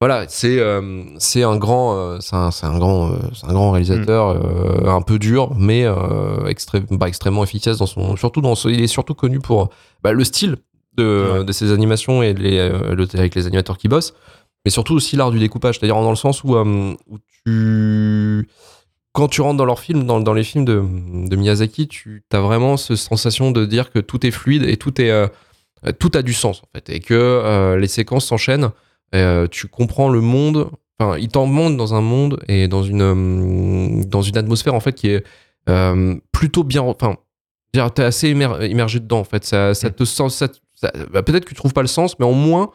[0.00, 4.28] Voilà, c'est euh, c'est un grand, euh, c'est un, un grand, euh, un grand réalisateur,
[4.30, 5.84] euh, un peu dur, mais
[6.48, 9.68] extré- bah, extrêmement efficace dans son, surtout dans son, il est surtout connu pour
[10.02, 10.56] bah, le style
[10.96, 11.44] de, Ouais.
[11.44, 14.14] de ses animations et les, le- avec les animateurs qui bossent,
[14.64, 18.48] mais surtout aussi l'art du découpage, c'est-à-dire dans le sens où, où tu
[19.12, 20.82] quand tu rentres dans leurs films, dans, dans les films de,
[21.28, 25.00] de Miyazaki, tu as vraiment cette sensation de dire que tout est fluide et tout
[25.00, 25.12] est
[25.98, 28.70] tout a du sens en fait et que les séquences s'enchaînent.
[29.14, 30.70] Euh, tu comprends le monde.
[30.98, 34.92] Enfin, il t'emmène dans un monde et dans une euh, dans une atmosphère en fait
[34.92, 35.24] qui est
[35.68, 36.82] euh, plutôt bien.
[36.82, 37.16] Enfin,
[37.72, 39.44] t'es assez immer- immergé dedans en fait.
[39.44, 40.28] Ça, ça te sent.
[40.28, 42.70] ça- ça- bah, Peut-être que tu trouves pas le sens, mais au moins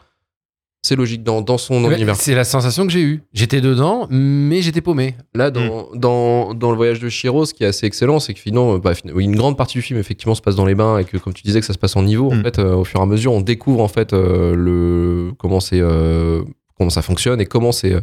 [0.86, 2.16] c'est logique dans, dans son Ouais, univers.
[2.16, 3.22] C'est la sensation que j'ai eue.
[3.34, 5.16] J'étais dedans, mais j'étais paumé.
[5.34, 8.40] Là, dans, dans, dans le voyage de Shiro, ce qui est assez excellent, c'est que
[8.40, 11.18] finalement, bah, une grande partie du film, effectivement, se passe dans les bains et que,
[11.18, 12.32] comme tu disais, que ça se passe en niveau.
[12.32, 12.44] En Mm.
[12.44, 15.80] fait, euh, au fur et à mesure, on découvre en fait euh, le comment c'est
[15.82, 16.44] euh,
[16.78, 18.02] comment ça fonctionne et comment c'est euh,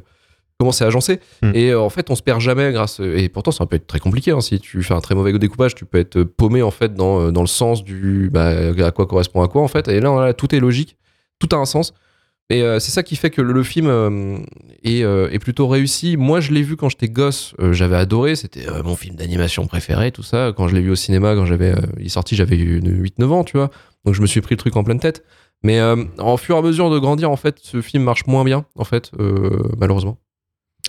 [0.59, 1.21] comment c'est agencé.
[1.43, 1.51] Mm.
[1.55, 3.01] Et euh, en fait, on se perd jamais grâce.
[3.01, 4.31] Et pourtant, ça peut être très compliqué.
[4.33, 4.41] hein.
[4.41, 7.41] si tu fais un très mauvais découpage, tu peux être paumé en fait dans, dans
[7.43, 8.49] le sens du bah,
[8.85, 9.89] à quoi correspond à quoi en fait.
[9.89, 10.97] Et là, là, tout est logique,
[11.39, 11.95] tout a un sens.
[12.53, 14.37] Et euh, c'est ça qui fait que le, le film euh,
[14.85, 16.17] est, euh, est plutôt réussi.
[16.17, 18.37] Moi, je l'ai vu quand j'étais gosse, j'avais adoré.
[18.37, 20.53] C'était mon film d'animation préféré, tout ça.
[20.57, 23.45] Quand je l'ai vu au cinéma, quand j'avais, il est sorti, j'avais eu 8-9 ans,
[23.45, 23.71] tu vois.
[24.05, 25.25] Donc je me suis pris le truc en pleine tête.
[25.65, 25.81] Mais
[26.19, 28.85] en fur et à mesure de grandir, en fait, ce film marche moins bien, en
[28.85, 29.11] fait,
[29.79, 30.19] malheureusement.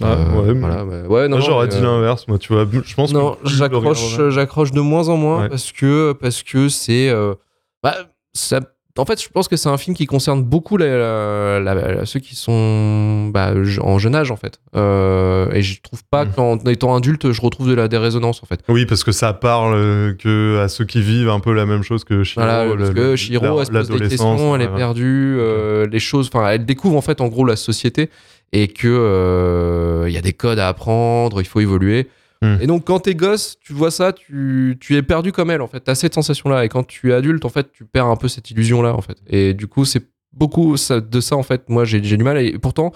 [0.01, 2.65] Ah, Euh, ouais, voilà, bah, ouais, non, j'aurais dit euh, l'inverse, moi, tu vois.
[2.83, 5.49] Je pense non, j'accroche, de moins en moins Ouais.
[5.49, 7.35] parce que parce que c'est, euh,
[7.83, 7.95] bah,
[8.33, 8.59] ça.
[8.99, 12.19] En fait, je pense que c'est un film qui concerne beaucoup la- la- la- ceux
[12.19, 13.51] qui sont bah,
[13.81, 14.59] en jeune âge, en fait.
[14.75, 16.31] Euh, et je trouve pas Mm.
[16.35, 18.59] qu'en étant adulte, je retrouve de la des résonances, en fait.
[18.69, 21.81] Oui, parce que ça parle euh, que à ceux qui vivent un peu la même
[21.81, 22.45] chose que Shiro.
[22.45, 25.99] Voilà, parce le- que Shiro, elle se pose des questions, elle est perdue, euh, les
[25.99, 28.11] choses, enfin, elle découvre en fait en gros la société
[28.51, 32.07] et que euh, il y a des codes à apprendre, il faut évoluer.
[32.43, 32.57] Hmm.
[32.61, 35.67] Et donc quand t'es gosse, tu vois ça, tu, tu es perdu comme elle en
[35.67, 35.79] fait.
[35.79, 36.65] T'as cette sensation-là.
[36.65, 39.17] Et quand tu es adulte, en fait, tu perds un peu cette illusion-là en fait.
[39.27, 41.69] Et du coup, c'est beaucoup ça- de ça en fait.
[41.69, 42.37] Moi, j'ai du mal.
[42.37, 42.91] Et pourtant,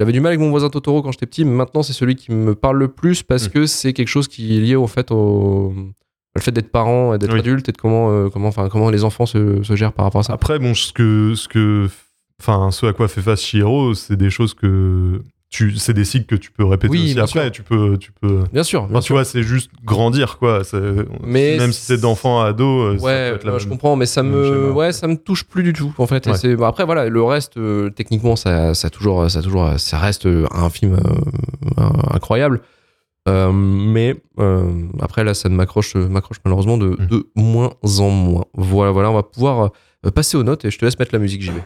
[0.00, 2.32] j'avais du mal avec mon voisin Totoro quand j'étais petit, mais maintenant c'est celui qui
[2.32, 3.50] me parle le plus parce Hmm.
[3.50, 5.74] que c'est quelque chose qui est lié au fait au
[6.34, 7.38] le fait d'être parent et d'être Oui.
[7.38, 10.20] adulte et de comment euh, comment enfin comment les enfants se, se gèrent par rapport
[10.20, 10.34] à ça.
[10.34, 11.88] Après, bon, ce que, ce que,
[12.42, 16.34] enfin, ce à quoi fait face Shiro, c'est des choses que c'est des cycles que
[16.34, 17.44] tu peux répéter Oui, aussi bien après.
[17.44, 17.52] sûr.
[17.52, 18.44] Tu peux, tu peux.
[18.52, 19.14] Bien sûr, bien Enfin, tu sûr.
[19.16, 20.62] vois, c'est juste grandir, quoi.
[21.22, 23.68] Mais même si c'est d'enfant à ado, euh, ça Ouais, peut être la ouais, je
[23.68, 26.26] comprends, mais ça me, ouais, ça me touche plus du tout en fait.
[26.26, 26.56] Ouais.
[26.56, 30.46] bon, après voilà, le reste, euh, techniquement, ça, ça toujours, ça toujours, ça reste euh,
[30.50, 30.94] un film
[31.78, 32.60] euh, incroyable.
[33.28, 34.14] Euh, mais
[35.00, 37.06] après là, ça ne m'accroche, m'accroche malheureusement de, Mm.
[37.06, 38.44] de moins en moins.
[38.54, 39.70] Voilà, voilà, on va pouvoir
[40.14, 41.64] passer aux notes et je te laisse mettre la musique, j'y vais.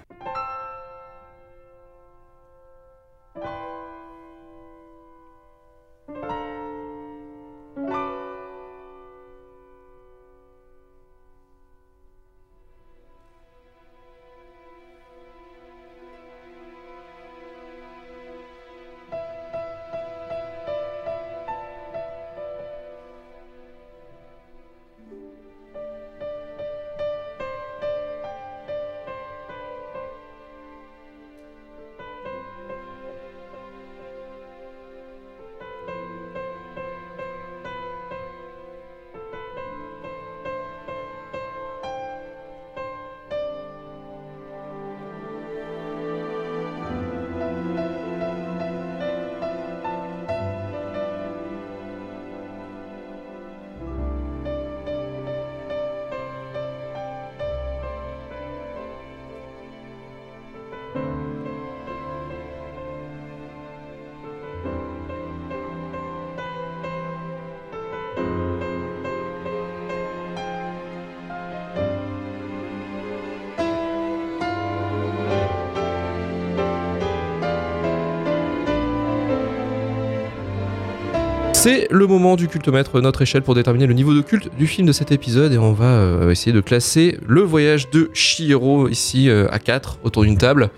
[81.62, 84.86] C'est le moment du cultomètre, notre échelle pour déterminer le niveau de culte du film
[84.86, 89.28] de cet épisode et on va euh, essayer de classer le voyage de Chihiro ici
[89.28, 90.70] euh, à 4 autour d'une table.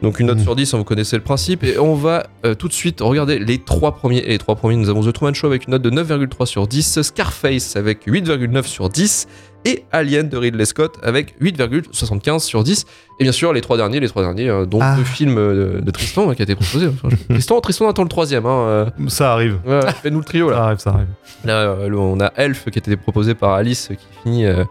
[0.00, 0.42] Donc une note Mhm.
[0.44, 3.38] sur 10, hein, vous connaissez le principe et on va euh, tout de suite regarder
[3.38, 4.20] les trois premiers.
[4.20, 6.66] Et les trois premiers, nous avons The Truman Show avec une note de 9,3 sur
[6.66, 9.26] 10, Scarface avec 8,9 sur 10
[9.66, 12.86] et Alien de Ridley Scott avec 8,75 sur 10.
[13.20, 14.94] Et bien sûr, les trois derniers, les trois derniers, euh, dont Ah.
[14.98, 16.88] le film euh, de, de Tristan hein, qui a été proposé.
[17.28, 18.46] Tristan, Tristan attend le troisième.
[18.46, 19.58] Hein, euh, Ça arrive.
[19.66, 20.56] ouais, Fais-nous le trio là.
[20.56, 21.08] Ça arrive, ça arrive.
[21.44, 24.64] Là, euh, le- on a Elf qui a été proposé par Alice qui finit euh,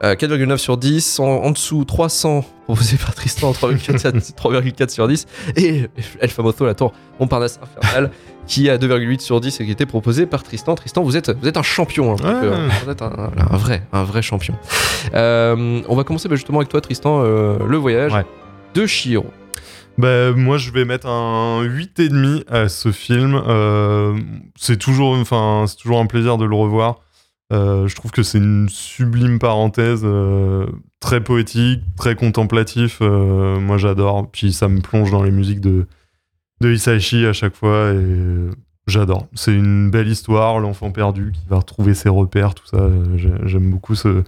[0.00, 1.18] à 4,9 sur 10.
[1.20, 5.26] En, en dessous, 300 proposé par Tristan, 3,4 3,4 sur 10.
[5.56, 5.86] Et
[6.20, 8.10] El Famoso, la tour Montparnasse Infernal
[8.46, 10.74] qui a 2,8 sur 10 et qui a été proposé par Tristan.
[10.74, 12.12] Tristan, vous êtes, vous êtes un champion.
[12.12, 12.30] hein, Ouais.
[12.48, 14.54] euh, vous êtes un, vrai, un vrai champion.
[15.14, 18.24] Euh, on va commencer bah, justement avec toi, Tristan, euh, le voyage Ouais.
[18.74, 19.26] de Shiro.
[19.98, 23.34] Bah, moi, je vais mettre un 8,5 à ce film.
[23.46, 24.16] Euh,
[24.56, 27.00] c'est toujours, enfin, c'est toujours un plaisir de le revoir.
[27.52, 30.66] Euh, je trouve que c'est une sublime parenthèse, euh,
[31.00, 33.00] très poétique, très contemplatif.
[33.00, 34.30] Moi, j'adore.
[34.30, 35.86] Puis ça me plonge dans les musiques de,
[36.60, 38.50] de Hisaishi à chaque fois et euh,
[38.86, 39.26] j'adore.
[39.34, 42.88] C'est une belle histoire, l'enfant perdu qui va retrouver ses repères, tout ça.
[43.16, 44.22] J'ai- J'aime beaucoup ce,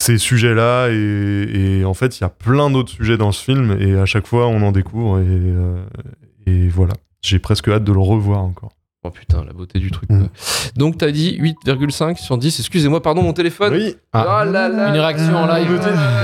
[0.00, 3.76] ces sujets-là et, et en fait il y a plein d'autres sujets dans ce film
[3.80, 5.82] et à chaque fois on en découvre et, euh,
[6.46, 6.92] et voilà
[7.22, 8.72] j'ai presque hâte de le revoir encore
[9.06, 10.08] Oh putain, la beauté du truc.
[10.08, 10.18] Mm.
[10.20, 10.28] quoi.
[10.76, 12.58] Donc t'as dit 8,5 sur 10.
[12.60, 13.72] Excusez-moi, pardon, mon téléphone.
[13.74, 15.68] oui Ah là là Une réaction en live.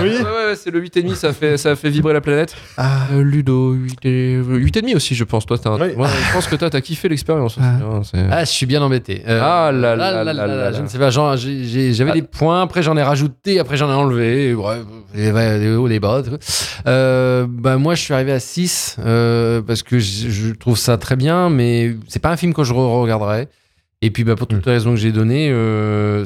[0.03, 0.09] Oui.
[0.09, 2.57] Ouais, ouais, ouais, c'est le 8,5, ça fait, ça fait vibrer la planète.
[2.79, 3.07] Ah.
[3.13, 5.45] Euh, Ludo, 8 et- 8,5 aussi, je pense.
[5.45, 5.89] Toi, t'as un- Oui.
[5.95, 7.59] Ouais, je pense que toi, t'as kiffé l'expérience.
[7.59, 7.85] aussi, Ah.
[8.17, 9.23] hein, Ah, je suis bien embêté.
[9.29, 10.73] Euh, Ah là là là là là.
[10.73, 12.15] Je ne sais pas, j'avais Ah.
[12.15, 14.55] des points, après j'en ai rajouté, après j'en ai enlevé.
[14.55, 14.79] Bref,
[15.15, 16.23] les, hauts, les bas.
[16.87, 20.97] Euh, bah, moi, je suis arrivé à 6 euh, parce que je, je trouve ça
[20.97, 23.49] très bien, mais c'est pas un film que je re-regarderai.
[24.03, 26.25] Et puis, bah, pour toutes les raisons que j'ai données, euh,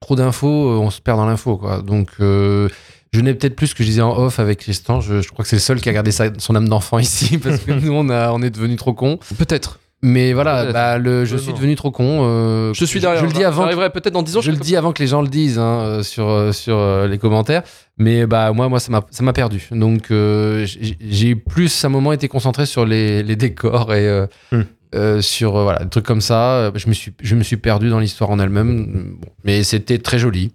[0.00, 1.56] trop d'infos, euh, on se perd dans l'info.
[1.56, 1.80] quoi.
[1.82, 2.68] Donc, euh,
[3.12, 5.00] je n'ai peut-être plus ce que je disais en off avec Tristan.
[5.00, 7.38] Je, je crois que c'est le seul qui a gardé sa- son âme d'enfant ici
[7.38, 9.18] parce que nous, on, a, on est devenus trop cons.
[9.38, 9.80] Peut-être.
[10.02, 12.20] Mais voilà, bah, le, je suis devenu trop con.
[12.22, 13.18] euh, Je suis derrière.
[13.22, 13.66] Je le dis avant.
[13.88, 14.40] Peut-être dans 10 ans.
[14.42, 17.62] Je le dis avant que les gens le disent hein, sur, sur euh, les commentaires.
[17.96, 19.66] Mais bah, moi, moi ça m'a perdu.
[19.70, 20.66] Donc, euh,
[21.00, 24.62] j'ai plus à un moment été concentré sur les, les décors et Hmm.
[24.96, 26.54] Euh, sur euh, voilà, des trucs comme ça.
[26.56, 29.16] Euh, Je me suis, je me suis perdu dans l'histoire en elle-même.
[29.20, 30.52] Bon, mais c'était très joli.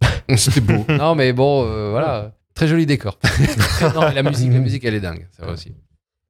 [0.36, 0.84] c'était beau.
[0.88, 2.32] non, mais bon, euh, voilà.
[2.54, 3.18] Très joli décor.
[3.94, 5.26] non, mais la musique, la musique, elle est dingue.
[5.38, 5.72] Ça va aussi.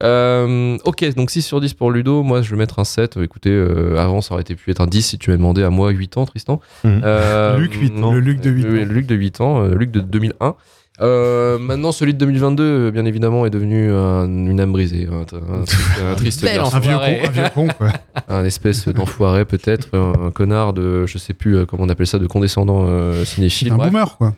[0.03, 2.21] Euh, ok, donc 6 sur 10 pour Ludo.
[2.21, 3.17] Moi, je vais mettre un 7.
[3.17, 5.69] Écoutez, euh, avant, ça aurait été pu être un 10 si tu m'avais demandé à
[5.69, 6.59] moi 8 ans, Tristan.
[6.83, 7.01] Mhm.
[7.03, 8.13] Euh, Luc, 8 ans.
[8.13, 8.73] Le Luc de 8 Le, ans.
[8.85, 10.55] le Luc de 8 ans, euh, Luc de 2001.
[10.99, 15.21] Euh, maintenant, celui de 2022, euh, bien évidemment, est devenu un- une âme brisée, un,
[15.21, 17.89] un truc- un triste garçon, Un vieux con, un vieux con, quoi.
[18.29, 22.17] un espèce d'enfoiré peut-être, un, connard de, je sais plus euh, comment on appelle ça,
[22.17, 23.71] de condescendant euh, cinéphile.
[23.73, 23.91] un bref.
[23.91, 24.35] boomer, quoi.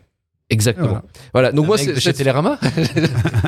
[0.49, 0.87] Exactement.
[0.87, 1.03] Voilà.
[1.33, 1.51] Voilà.
[1.53, 2.57] Donc moi, c'est chez 7, Télérama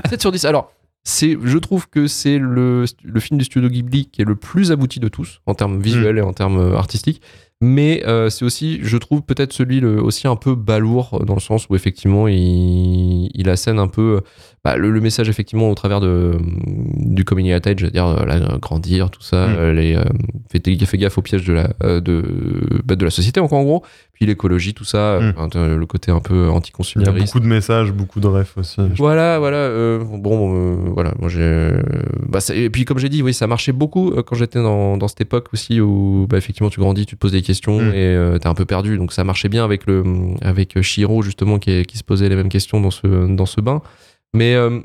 [0.10, 0.46] 7 sur 10.
[0.46, 0.72] Alors,
[1.04, 4.72] c'est, je trouve que c'est le, le film du studio Ghibli qui est le plus
[4.72, 7.22] abouti de tous en termes visuels et en termes artistiques.
[7.64, 11.40] Mais euh, c'est aussi, je trouve, peut-être celui le- aussi un peu balourd dans le
[11.40, 14.22] sens où effectivement il, il assène un peu euh,
[14.64, 16.34] bah, le, le message effectivement au travers de,
[16.98, 19.56] du coming of age, c'est-à-dire euh, là, euh, grandir, tout ça, Mm.
[19.58, 20.04] euh, les, euh,
[20.52, 22.24] fait, fait gaffe au piège de la, euh, de,
[22.86, 25.50] bah, de la société encore en gros, puis l'écologie, tout ça, euh, Mm.
[25.56, 26.48] euh, le côté un peu
[26.96, 29.58] il y a beaucoup de messages beaucoup de refs aussi Voilà, voilà.
[29.58, 31.14] euh, bon, euh, voilà.
[31.20, 31.72] Moi, j'ai.
[32.30, 34.96] Bah, ça- et puis, comme j'ai dit, oui, ça marchait beaucoup euh, quand j'étais dans,
[34.96, 37.94] dans cette époque aussi où, bah, effectivement, tu grandis, tu te poses des questions Mm.
[37.94, 38.98] et euh, t'es un peu perdu.
[39.00, 40.04] Donc, ça marchait bien avec le
[40.44, 43.82] avec Shiro justement qui, qui se posait les mêmes questions dans ce dans ce bain.
[44.34, 44.80] Mais euh,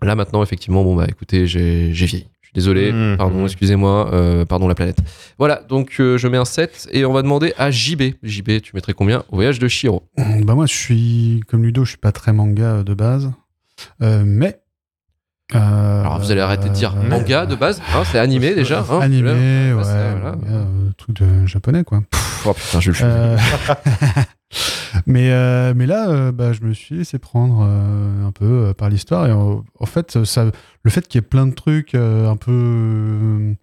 [0.00, 2.28] là, maintenant, effectivement, bon bah, écoutez, j'ai vieilli.
[2.40, 2.92] Je suis désolé.
[2.92, 3.16] Mm.
[3.16, 4.10] Pardon, excusez-moi.
[4.12, 4.98] euh, pardon la planète.
[5.38, 5.62] Voilà.
[5.68, 8.02] Donc, euh, je mets un 7 et on va demander à JB.
[8.22, 10.04] JB, tu mettrais combien au voyage de Shiro?
[10.16, 13.32] Bah moi, je suis comme Ludo, je suis pas très manga de base,
[14.00, 14.60] mais.
[15.54, 17.80] euh, Alors, vous allez arrêter de dire euh, manga de base.
[17.94, 18.80] hein, c'est animé déjà.
[18.88, 19.30] hein, animé,
[19.72, 20.36] ouais, Ah, ça, voilà.
[20.98, 22.02] truc de japonais quoi.
[22.10, 22.96] Pff, Oh putain, je le
[25.06, 28.88] mais, euh, mais là, euh, bah, je me suis laissé prendre euh, un peu par
[28.88, 29.26] l'histoire.
[29.26, 30.50] Et en, en fait, ça,
[30.82, 33.54] le fait qu'il y ait plein de trucs un peu.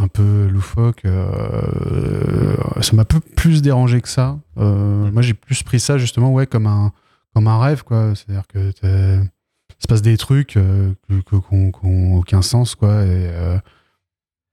[0.00, 4.38] un peu loufoque, euh, ça m'a un peu plus dérangé que ça.
[4.56, 6.92] Moi, j'ai plus pris ça justement, ouais, comme un,
[7.34, 8.14] comme un rêve, quoi.
[8.14, 13.04] C'est-à-dire que il se passe des trucs qui n'ont aucun sens, quoi.
[13.04, 13.30] Et,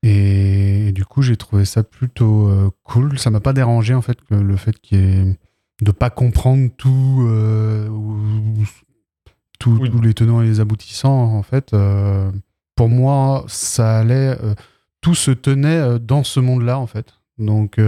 [0.04, 3.20] et, du coup, j'ai trouvé ça plutôt euh, cool.
[3.20, 5.38] Ça m'a pas dérangé, en fait, que le fait qu'il y ait
[5.82, 8.64] de pas comprendre tout, euh, ou-
[9.60, 9.90] tout- Oui.
[9.90, 11.74] tous les tenants et les aboutissants, en fait.
[11.74, 12.32] euh,
[12.76, 14.38] pour moi, ça allait.
[14.44, 14.54] euh,
[15.02, 17.14] tout se tenait dans ce monde-là, en fait.
[17.40, 17.80] Donc,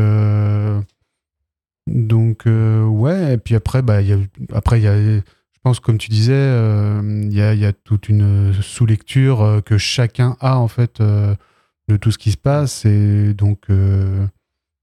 [1.88, 3.34] donc ouais.
[3.34, 4.18] Et puis après, bah, il y a,
[4.54, 5.22] après, il y a, je
[5.64, 10.58] pense, comme tu disais, il y, a, y a toute une sous-lecture que chacun a,
[10.58, 12.86] en fait, de tout ce qui se passe.
[12.86, 13.68] Et donc,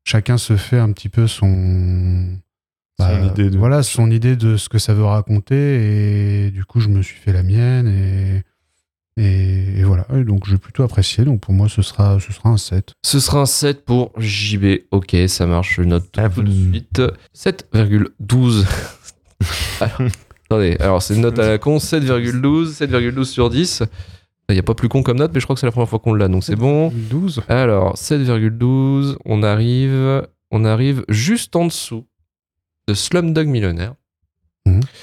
[0.05, 2.29] chacun se fait un petit peu son.
[3.01, 6.47] Bah, Son idée de- Voilà, son idée de ce que ça veut raconter.
[6.47, 7.89] Et du coup, je me suis fait la mienne.
[7.89, 8.43] Et.
[9.17, 11.25] Et, et voilà, Et donc j'ai plutôt apprécié.
[11.25, 12.95] Donc pour moi, ce sera, ce sera un 7.
[13.05, 14.65] Ce sera un 7 pour JB.
[14.93, 17.03] Ok, ça marche, je note Ah, tout de suite.
[17.37, 18.65] 7,12.
[19.81, 20.01] alors,
[20.49, 23.83] attendez, alors c'est une note à la con, 7,12, 7,12 sur 10.
[24.49, 25.89] Il n'y a pas plus con comme note, mais je crois que c'est la première
[25.89, 26.91] fois qu'on l'a, donc c'est bon.
[27.11, 27.43] 12.
[27.49, 32.07] Alors, 7,12, on arrive, on arrive juste en dessous
[32.91, 33.95] de Slumdog Millionnaire,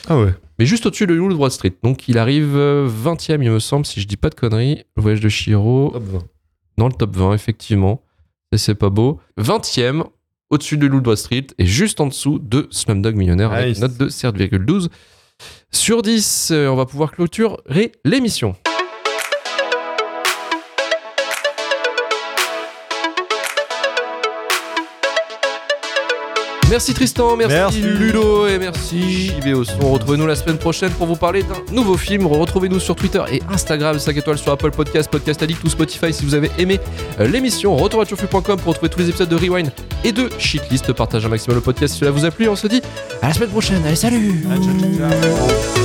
[0.07, 0.33] Ah ouais.
[0.59, 1.73] mais juste au-dessus de Loup de Wall Street.
[1.83, 4.83] Donc il arrive euh, 20ème, il me semble, si je dis pas de conneries.
[4.97, 5.91] Le voyage de Shiro.
[5.93, 6.23] Top 20.
[6.77, 8.01] Dans le top 20, effectivement.
[8.51, 9.19] Et c'est pas beau.
[9.39, 10.03] 20ème,
[10.49, 13.79] au-dessus de Loup de Wall Street et juste en dessous de Slumdog Millionnaire avec Nice.
[13.79, 14.89] note de 7,12
[15.71, 16.49] sur 10.
[16.51, 18.55] Euh, On va pouvoir clôturer l'émission.
[26.69, 27.81] Merci Tristan, merci, Merci.
[27.81, 29.93] Ludo et merci JB au son.
[29.93, 32.27] Retrouvez-nous la semaine prochaine pour vous parler d'un nouveau film.
[32.27, 36.25] Retrouvez-nous sur Twitter et Instagram, 5 étoiles sur Apple Podcast, Podcast Addict ou Spotify si
[36.25, 36.79] vous avez aimé
[37.19, 37.75] euh, l'émission.
[37.75, 39.71] Retour à turfu.com pour retrouver tous les épisodes de Rewind
[40.03, 40.91] et de Shitlist.
[40.91, 42.49] Partagez un maximum le podcast si cela vous a plu.
[42.49, 42.81] On se dit
[43.21, 43.81] à la semaine prochaine.
[43.85, 45.76] Allez, salut ciao, ciao, ciao.